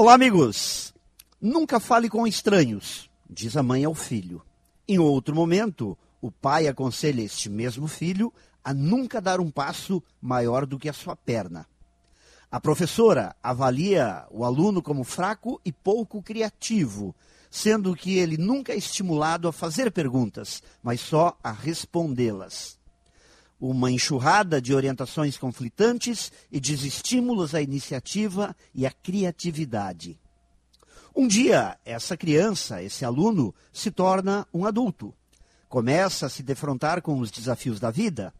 Olá, 0.00 0.14
amigos! 0.14 0.94
Nunca 1.40 1.80
fale 1.80 2.08
com 2.08 2.24
estranhos, 2.24 3.10
diz 3.28 3.56
a 3.56 3.64
mãe 3.64 3.84
ao 3.84 3.96
filho. 3.96 4.40
Em 4.86 4.96
outro 5.00 5.34
momento, 5.34 5.98
o 6.22 6.30
pai 6.30 6.68
aconselha 6.68 7.20
este 7.20 7.50
mesmo 7.50 7.88
filho 7.88 8.32
a 8.62 8.72
nunca 8.72 9.20
dar 9.20 9.40
um 9.40 9.50
passo 9.50 10.00
maior 10.22 10.66
do 10.66 10.78
que 10.78 10.88
a 10.88 10.92
sua 10.92 11.16
perna. 11.16 11.66
A 12.48 12.60
professora 12.60 13.34
avalia 13.42 14.24
o 14.30 14.44
aluno 14.44 14.80
como 14.80 15.02
fraco 15.02 15.60
e 15.64 15.72
pouco 15.72 16.22
criativo, 16.22 17.12
sendo 17.50 17.92
que 17.96 18.18
ele 18.18 18.36
nunca 18.36 18.72
é 18.72 18.76
estimulado 18.76 19.48
a 19.48 19.52
fazer 19.52 19.90
perguntas, 19.90 20.62
mas 20.80 21.00
só 21.00 21.36
a 21.42 21.50
respondê-las. 21.50 22.77
Uma 23.60 23.90
enxurrada 23.90 24.60
de 24.60 24.72
orientações 24.72 25.36
conflitantes 25.36 26.30
e 26.50 26.60
desestímulos 26.60 27.54
à 27.54 27.60
iniciativa 27.60 28.54
e 28.74 28.86
à 28.86 28.90
criatividade. 28.90 30.18
Um 31.14 31.26
dia, 31.26 31.76
essa 31.84 32.16
criança, 32.16 32.80
esse 32.80 33.04
aluno, 33.04 33.52
se 33.72 33.90
torna 33.90 34.46
um 34.54 34.64
adulto. 34.64 35.12
Começa 35.68 36.26
a 36.26 36.28
se 36.28 36.42
defrontar 36.42 37.02
com 37.02 37.18
os 37.18 37.30
desafios 37.30 37.80
da 37.80 37.90
vida. 37.90 38.32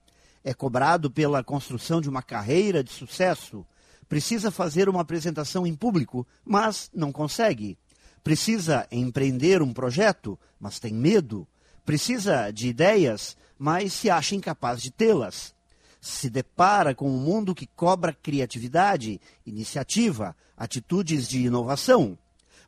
É 0.45 0.55
cobrado 0.55 1.11
pela 1.11 1.43
construção 1.43 2.01
de 2.01 2.09
uma 2.09 2.23
carreira 2.23 2.85
de 2.85 2.93
sucesso. 2.93 3.67
Precisa 4.09 4.51
fazer 4.51 4.89
uma 4.89 5.01
apresentação 5.01 5.67
em 5.67 5.75
público, 5.75 6.27
mas 6.45 6.89
não 6.95 7.11
consegue. 7.11 7.77
Precisa 8.23 8.87
empreender 8.93 9.61
um 9.61 9.73
projeto, 9.73 10.39
mas 10.61 10.79
tem 10.79 10.95
medo. 10.95 11.47
Precisa 11.89 12.51
de 12.51 12.69
ideias, 12.69 13.35
mas 13.59 13.95
se 13.95 14.11
acha 14.11 14.37
incapaz 14.37 14.83
de 14.83 14.91
tê-las. 14.91 15.55
Se 16.03 16.29
depara 16.29 16.95
com 16.95 17.11
um 17.11 17.17
mundo 17.17 17.55
que 17.55 17.67
cobra 17.67 18.13
criatividade, 18.13 19.19
iniciativa, 19.47 20.37
atitudes 20.55 21.27
de 21.27 21.47
inovação. 21.47 22.19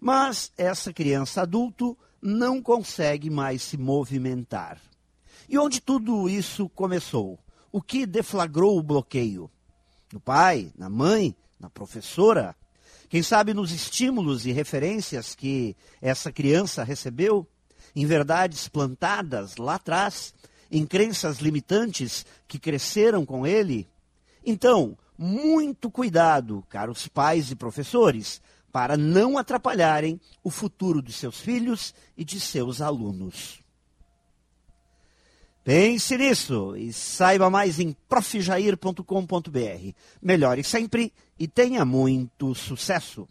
Mas 0.01 0.51
essa 0.57 0.91
criança 0.91 1.43
adulto 1.43 1.99
não 2.23 2.63
consegue 2.63 3.29
mais 3.29 3.61
se 3.61 3.77
movimentar. 3.77 4.81
E 5.47 5.59
onde 5.59 5.83
tudo 5.83 6.27
isso 6.27 6.67
começou? 6.71 7.39
O 7.71 7.83
que 7.83 8.07
deflagrou 8.07 8.79
o 8.79 8.83
bloqueio? 8.83 9.51
No 10.11 10.19
pai, 10.19 10.73
na 10.79 10.89
mãe, 10.89 11.37
na 11.61 11.69
professora? 11.69 12.57
Quem 13.11 13.23
sabe 13.23 13.53
nos 13.53 13.71
estímulos 13.71 14.47
e 14.47 14.51
referências 14.51 15.35
que 15.35 15.77
essa 16.01 16.33
criança 16.33 16.83
recebeu? 16.83 17.47
Em 17.95 18.07
verdades 18.07 18.69
plantadas 18.69 19.57
lá 19.57 19.75
atrás? 19.75 20.35
Em 20.71 20.87
crenças 20.87 21.39
limitantes 21.39 22.25
que 22.47 22.59
cresceram 22.59 23.27
com 23.27 23.47
ele? 23.47 23.89
Então, 24.45 24.97
muito 25.19 25.91
cuidado, 25.91 26.65
caros 26.69 27.07
pais 27.09 27.51
e 27.51 27.57
professores, 27.57 28.41
para 28.73 28.97
não 28.97 29.37
atrapalharem 29.37 30.21
o 30.43 30.51
futuro 30.51 31.03
de 31.03 31.13
seus 31.13 31.41
filhos 31.41 31.95
e 32.17 32.25
de 32.25 32.41
seus 32.41 32.81
alunos. 32.81 33.61
Pense 35.63 36.17
nisso 36.17 36.75
e 36.77 36.93
saiba 36.93 37.51
mais 37.51 37.79
em 37.79 37.95
profjair.com.br. 38.09 39.93
Melhore 40.23 40.65
sempre 40.65 41.13
e 41.39 41.47
tenha 41.47 41.85
muito 41.85 42.55
sucesso! 42.55 43.29